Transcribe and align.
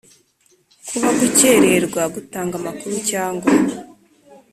Kuba 0.87 1.09
gukererwa 1.19 2.03
gutanga 2.15 2.53
amakuru 2.61 2.95
cyangwa 3.09 3.47